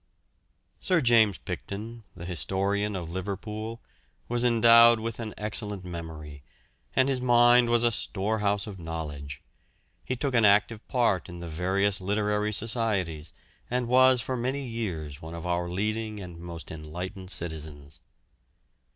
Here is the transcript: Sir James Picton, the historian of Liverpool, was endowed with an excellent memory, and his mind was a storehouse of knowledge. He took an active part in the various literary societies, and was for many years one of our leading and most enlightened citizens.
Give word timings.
Sir 0.79 0.99
James 0.99 1.37
Picton, 1.37 2.03
the 2.15 2.25
historian 2.25 2.95
of 2.95 3.11
Liverpool, 3.11 3.83
was 4.27 4.43
endowed 4.43 4.99
with 4.99 5.19
an 5.19 5.35
excellent 5.37 5.85
memory, 5.85 6.41
and 6.95 7.07
his 7.07 7.21
mind 7.21 7.69
was 7.69 7.83
a 7.83 7.91
storehouse 7.91 8.65
of 8.65 8.79
knowledge. 8.79 9.43
He 10.03 10.15
took 10.15 10.33
an 10.33 10.43
active 10.43 10.87
part 10.87 11.29
in 11.29 11.39
the 11.39 11.47
various 11.47 12.01
literary 12.01 12.51
societies, 12.51 13.31
and 13.69 13.87
was 13.87 14.21
for 14.21 14.35
many 14.35 14.65
years 14.67 15.21
one 15.21 15.35
of 15.35 15.45
our 15.45 15.69
leading 15.69 16.19
and 16.19 16.39
most 16.39 16.71
enlightened 16.71 17.29
citizens. 17.29 18.01